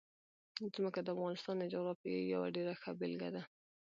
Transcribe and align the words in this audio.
ځمکه 0.75 0.99
د 1.03 1.07
افغانستان 1.15 1.55
د 1.59 1.63
جغرافیې 1.73 2.21
یوه 2.33 2.47
ډېره 2.55 2.73
ښه 2.81 2.91
بېلګه 2.99 3.29
ده. 3.35 3.41